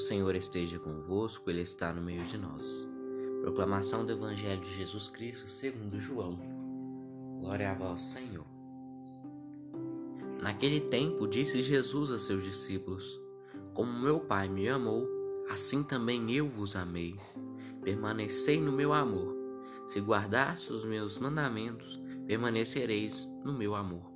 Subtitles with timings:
[0.00, 2.90] Senhor esteja convosco, Ele está no meio de nós.
[3.42, 6.38] Proclamação do Evangelho de Jesus Cristo segundo João.
[7.38, 8.44] Glória a vós, Senhor.
[10.42, 13.20] Naquele tempo disse Jesus a seus discípulos:
[13.74, 15.06] Como meu Pai me amou,
[15.50, 17.16] assim também eu vos amei.
[17.82, 19.36] Permanecei no meu amor.
[19.86, 24.10] Se guardaste os meus mandamentos, permanecereis no meu amor.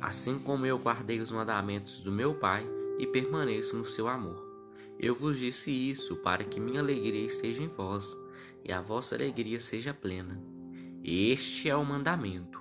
[0.00, 4.48] Assim como eu guardei os mandamentos do meu Pai, e permaneço no seu amor.
[4.98, 8.16] Eu vos disse isso para que minha alegria esteja em vós
[8.64, 10.42] e a vossa alegria seja plena.
[11.04, 12.60] Este é o mandamento: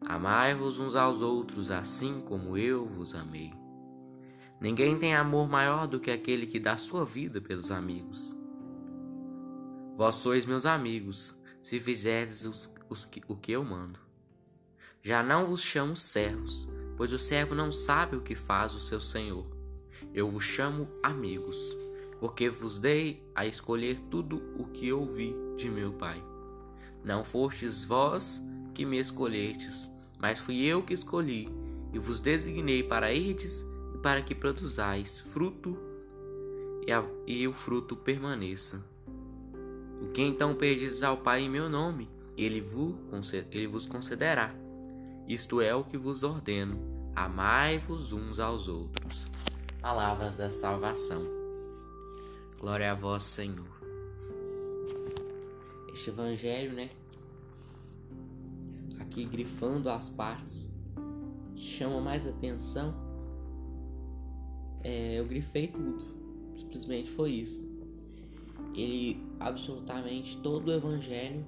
[0.00, 3.52] amai-vos uns aos outros assim como eu vos amei.
[4.60, 8.36] Ninguém tem amor maior do que aquele que dá sua vida pelos amigos.
[9.94, 14.00] Vós sois meus amigos, se fizerdes os, os, o que eu mando.
[15.02, 19.00] Já não vos chamo servos, pois o servo não sabe o que faz o seu
[19.00, 19.55] senhor
[20.14, 21.76] eu vos chamo amigos,
[22.18, 26.22] porque vos dei a escolher tudo o que ouvi de meu Pai.
[27.04, 28.42] Não fostes vós
[28.74, 31.48] que me escolhestes, mas fui eu que escolhi
[31.92, 35.78] e vos designei para irdes e para que produzais fruto
[36.86, 38.84] e, a, e o fruto permaneça.
[40.00, 44.54] O que então pedis ao Pai em meu nome, ele vos, concederá.
[45.26, 46.78] Isto é o que vos ordeno:
[47.14, 49.26] amai-vos uns aos outros
[49.86, 51.22] palavras da salvação.
[52.58, 53.68] Glória a vós, Senhor.
[55.92, 56.90] Este evangelho, né?
[58.98, 60.74] Aqui grifando as partes
[61.54, 62.92] que chama mais atenção.
[64.82, 66.04] É, eu grifei tudo.
[66.58, 67.70] Simplesmente foi isso.
[68.74, 71.46] Ele absolutamente todo o evangelho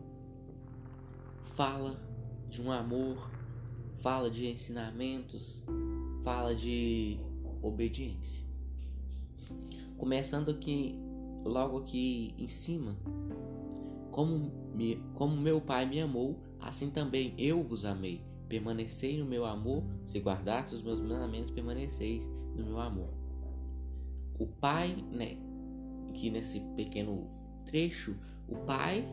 [1.56, 2.00] fala
[2.48, 3.28] de um amor,
[3.96, 5.64] fala de ensinamentos,
[6.22, 7.18] fala de
[7.62, 8.44] obediência.
[9.96, 10.98] Começando aqui,
[11.44, 12.96] logo aqui em cima,
[14.10, 18.22] como, me, como meu Pai me amou, assim também eu vos amei.
[18.48, 23.10] Permanecei no meu amor, se guardaste os meus mandamentos, permaneceis no meu amor.
[24.38, 25.36] O Pai, né,
[26.08, 27.28] aqui nesse pequeno
[27.66, 28.16] trecho,
[28.48, 29.06] o Pai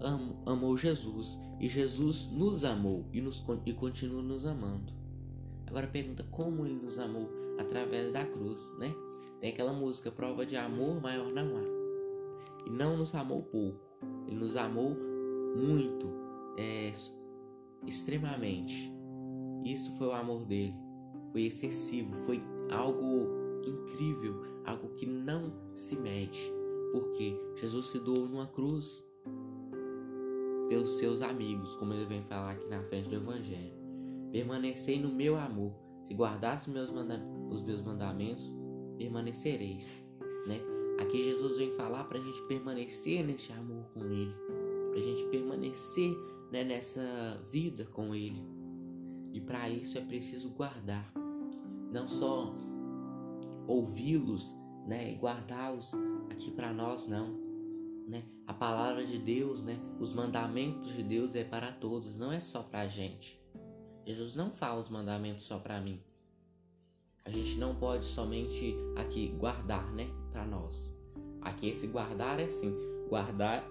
[0.00, 4.92] am, amou Jesus e Jesus nos amou e, nos, e continua nos amando.
[5.66, 8.94] Agora pergunta como ele nos amou através da cruz, né?
[9.40, 11.64] Tem aquela música, prova de amor maior não há.
[12.66, 13.80] E não nos amou pouco,
[14.26, 14.96] ele nos amou
[15.56, 16.08] muito,
[16.56, 16.92] é,
[17.86, 18.92] extremamente.
[19.64, 20.74] Isso foi o amor dele,
[21.32, 26.52] foi excessivo, foi algo incrível, algo que não se mede,
[26.92, 29.06] porque Jesus se doou numa cruz
[30.68, 33.74] pelos seus amigos, como ele vem falar aqui na frente do Evangelho.
[34.30, 35.81] Permanecei no meu amor.
[36.12, 36.90] Se guardasse meus
[37.50, 38.44] os meus mandamentos,
[38.98, 40.06] permanecereis.
[40.46, 40.60] Né?
[41.00, 44.34] Aqui Jesus vem falar para a gente permanecer nesse amor com Ele,
[44.90, 46.14] para a gente permanecer
[46.50, 48.46] né, nessa vida com Ele.
[49.32, 51.10] E para isso é preciso guardar,
[51.90, 52.54] não só
[53.66, 54.54] ouvi-los
[54.86, 55.94] né, e guardá-los
[56.28, 57.40] aqui para nós, não.
[58.06, 58.22] Né?
[58.46, 62.62] A palavra de Deus, né, os mandamentos de Deus é para todos, não é só
[62.62, 63.41] para a gente.
[64.04, 66.00] Jesus não fala os mandamentos só para mim.
[67.24, 70.96] A gente não pode somente aqui guardar, né, para nós.
[71.40, 72.74] Aqui esse guardar é assim,
[73.08, 73.64] guardar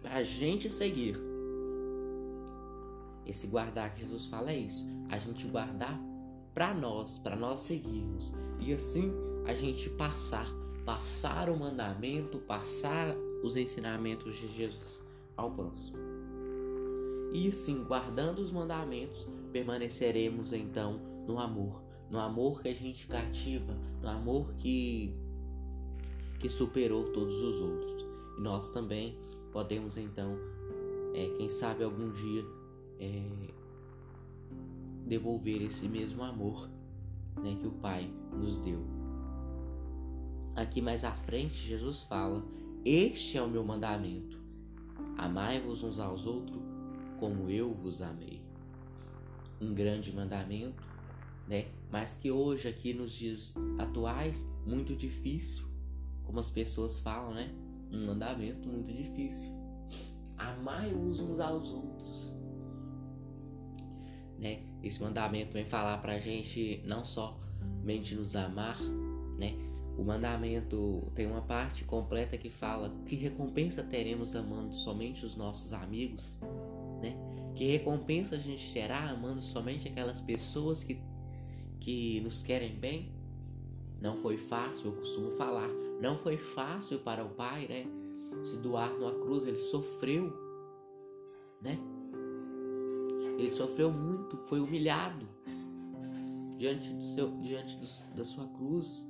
[0.00, 1.16] para a gente seguir.
[3.26, 6.00] Esse guardar que Jesus fala é isso, a gente guardar
[6.54, 8.32] para nós, para nós seguirmos.
[8.58, 9.12] E assim
[9.46, 10.46] a gente passar,
[10.84, 15.04] passar o mandamento, passar os ensinamentos de Jesus
[15.36, 16.17] ao próximo.
[17.38, 23.78] E assim, guardando os mandamentos, permaneceremos então no amor, no amor que a gente cativa,
[24.02, 25.14] no amor que
[26.40, 28.06] que superou todos os outros.
[28.36, 29.16] E nós também
[29.52, 30.36] podemos então,
[31.14, 32.44] é, quem sabe algum dia,
[32.98, 33.22] é,
[35.06, 36.68] devolver esse mesmo amor
[37.40, 38.82] né, que o Pai nos deu.
[40.56, 42.44] Aqui mais à frente, Jesus fala:
[42.84, 44.36] Este é o meu mandamento.
[45.16, 46.77] Amai-vos uns aos outros
[47.18, 48.40] como eu vos amei.
[49.60, 50.82] Um grande mandamento,
[51.46, 51.66] né?
[51.90, 55.66] Mas que hoje, aqui nos dias atuais, muito difícil,
[56.24, 57.50] como as pessoas falam, né?
[57.90, 59.50] Um mandamento muito difícil.
[60.36, 62.36] Amai-vos uns aos outros.
[64.38, 64.62] Né?
[64.82, 68.78] Esse mandamento vem falar pra gente não somente nos amar,
[69.36, 69.54] né?
[69.96, 75.72] O mandamento tem uma parte completa que fala que recompensa teremos amando somente os nossos
[75.72, 76.38] amigos,
[77.00, 77.16] né?
[77.54, 81.00] Que recompensa a gente terá amando somente aquelas pessoas que,
[81.80, 83.12] que nos querem bem?
[84.00, 85.68] Não foi fácil, eu costumo falar,
[86.00, 87.86] não foi fácil para o Pai, né?
[88.44, 90.32] Se doar numa cruz, ele sofreu,
[91.60, 91.78] né?
[93.38, 95.26] Ele sofreu muito, foi humilhado
[96.58, 99.08] diante, do seu, diante do, da sua cruz.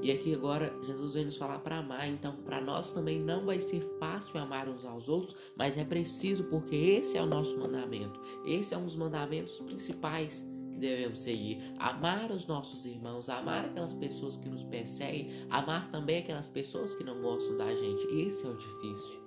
[0.00, 3.60] E aqui agora Jesus vem nos falar para amar, então para nós também não vai
[3.60, 8.20] ser fácil amar uns aos outros, mas é preciso porque esse é o nosso mandamento.
[8.44, 11.58] Esse é um dos mandamentos principais que devemos seguir.
[11.78, 17.02] Amar os nossos irmãos, amar aquelas pessoas que nos perseguem, amar também aquelas pessoas que
[17.02, 18.06] não gostam da gente.
[18.06, 19.20] Esse é o difícil.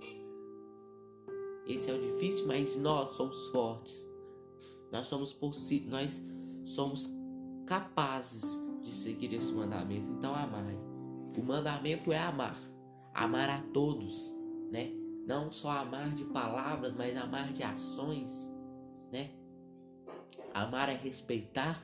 [1.68, 4.10] Esse é o difícil, mas nós somos fortes.
[4.92, 5.38] Nós somos
[5.88, 6.22] nós
[6.64, 7.21] somos
[7.66, 10.10] capazes de seguir esse mandamento.
[10.12, 10.78] Então amai.
[11.38, 12.58] O mandamento é amar.
[13.14, 14.36] Amar a todos,
[14.72, 14.92] né?
[15.26, 18.52] Não só amar de palavras, mas amar de ações,
[19.12, 19.32] né?
[20.54, 21.80] Amar é respeitar.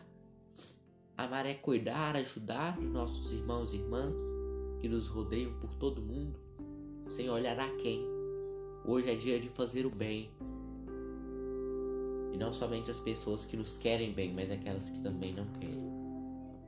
[1.18, 4.21] Amar é cuidar, ajudar nossos irmãos e irmãs
[4.80, 6.39] que nos rodeiam por todo mundo,
[7.07, 8.06] sem olhar a quem.
[8.85, 10.31] Hoje é dia de fazer o bem.
[12.33, 15.88] E não somente as pessoas que nos querem bem, mas aquelas que também não querem.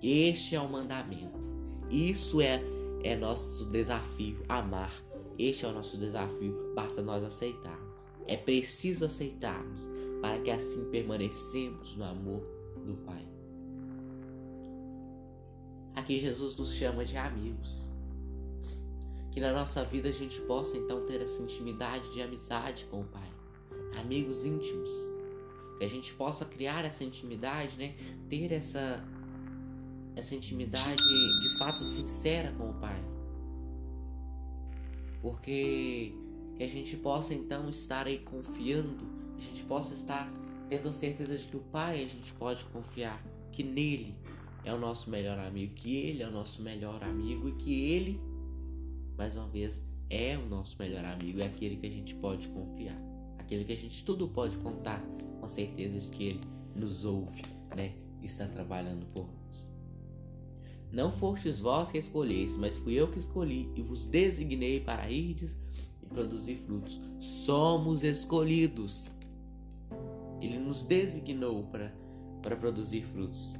[0.02, 1.48] Este é o mandamento.
[1.90, 2.62] Isso é,
[3.04, 4.94] é nosso desafio, amar.
[5.38, 7.90] Este é o nosso desafio, basta nós aceitarmos.
[8.28, 9.90] É preciso aceitarmos
[10.22, 12.42] para que assim permanecemos no amor
[12.86, 13.26] do Pai.
[15.96, 17.90] Aqui Jesus nos chama de amigos.
[19.32, 23.06] Que na nossa vida a gente possa então ter essa intimidade de amizade com o
[23.06, 23.30] Pai.
[24.00, 24.92] Amigos íntimos.
[25.80, 27.96] Que a gente possa criar essa intimidade, né?
[28.30, 29.04] Ter essa
[30.16, 33.02] essa intimidade de fato sincera com o Pai.
[35.22, 36.14] Porque
[36.60, 40.30] que a gente possa então estar aí confiando, a gente possa estar
[40.68, 44.14] tendo a certeza de que o Pai a gente pode confiar, que nele
[44.66, 48.20] é o nosso melhor amigo, que ele é o nosso melhor amigo e que ele,
[49.18, 53.00] mais uma vez, é o nosso melhor amigo, é aquele que a gente pode confiar,
[53.50, 55.04] aquele que a gente tudo pode contar
[55.42, 56.42] com certeza de que ele
[56.76, 57.42] nos ouve,
[57.76, 57.94] né?
[58.22, 59.28] Está trabalhando por
[60.92, 65.56] não fostes vós que escolheste, mas fui eu que escolhi e vos designei para irdes
[66.02, 67.00] e produzir frutos.
[67.20, 69.12] Somos escolhidos.
[70.42, 71.94] Ele nos designou para,
[72.42, 73.54] para produzir frutos.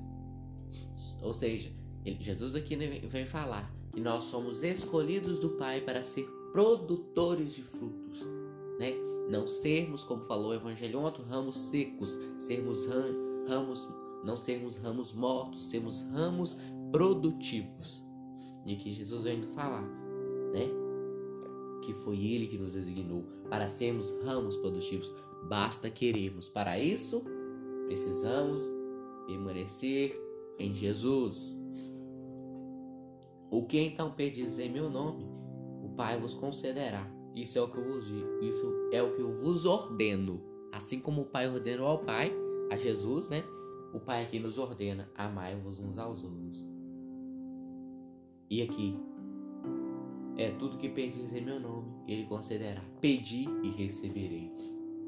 [1.22, 1.72] Ou seja,
[2.20, 8.39] Jesus aqui vem falar que nós somos escolhidos do Pai para ser produtores de frutos.
[8.80, 8.94] Né?
[9.30, 12.88] Não sermos, como falou o Evangelho ontem, ramos secos, sermos
[13.48, 13.88] ramos,
[14.24, 16.56] não sermos ramos mortos, sermos ramos
[16.90, 18.06] produtivos.
[18.66, 19.84] E aqui Jesus vem falar,
[20.54, 20.70] né?
[21.84, 25.14] Que foi Ele que nos designou para sermos ramos produtivos.
[25.50, 26.48] Basta queremos.
[26.48, 27.24] Para isso,
[27.86, 28.64] precisamos
[29.28, 30.18] permanecer
[30.58, 31.60] em Jesus.
[33.52, 35.26] O que então pedis em meu nome,
[35.84, 37.19] o Pai vos concederá.
[37.36, 40.42] Isso é o que eu vos digo, isso é o que eu vos ordeno.
[40.72, 42.34] Assim como o Pai ordenou ao Pai,
[42.70, 43.44] a Jesus, né?
[43.94, 46.68] O Pai aqui nos ordena: amai-vos uns aos outros.
[48.50, 49.00] E aqui
[50.38, 52.82] é tudo que pedis em meu nome, ele concederá.
[53.02, 54.52] Pedi e receberei.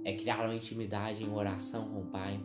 [0.04, 2.44] É criar uma intimidade em oração com o Pai.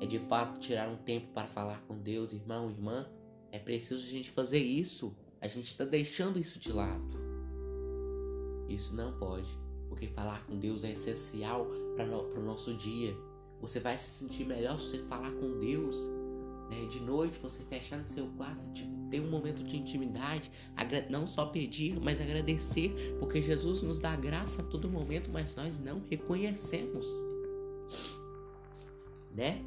[0.00, 3.08] É de fato tirar um tempo para falar com Deus, irmão, irmã.
[3.52, 5.16] É preciso a gente fazer isso.
[5.40, 7.27] A gente está deixando isso de lado.
[8.68, 9.48] Isso não pode,
[9.88, 12.06] porque falar com Deus é essencial para
[12.40, 13.16] o nosso dia.
[13.60, 16.08] Você vai se sentir melhor se você falar com Deus
[16.68, 16.86] né?
[16.86, 20.50] De noite você fechar no seu quarto, tipo, ter um momento de intimidade,
[21.08, 25.78] não só pedir, mas agradecer, porque Jesus nos dá graça a todo momento, mas nós
[25.78, 27.06] não reconhecemos,
[29.34, 29.62] né?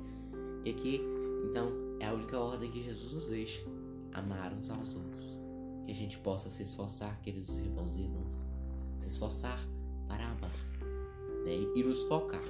[0.64, 1.02] E aqui,
[1.50, 3.66] então, é a única ordem que Jesus nos deixa:
[4.14, 5.42] amar uns aos outros.
[5.86, 8.48] Que a gente possa se esforçar, queridos irmãos e irmãs,
[9.02, 9.60] se esforçar
[10.08, 10.52] para amar,
[11.46, 11.58] né?
[11.76, 12.44] E nos focar,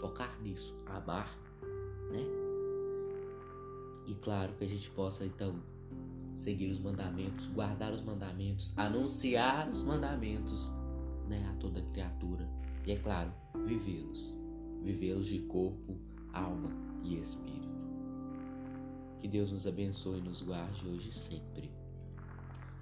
[0.00, 1.38] focar nisso, amar,
[2.10, 2.24] né?
[4.06, 5.54] E claro que a gente possa então
[6.36, 10.72] seguir os mandamentos, guardar os mandamentos, anunciar os mandamentos
[11.28, 12.48] né, a toda criatura.
[12.84, 13.32] E é claro,
[13.64, 14.38] vivê-los.
[14.82, 15.96] Vivê-los de corpo,
[16.32, 16.70] alma
[17.04, 17.62] e espírito.
[19.20, 21.70] Que Deus nos abençoe e nos guarde hoje e sempre.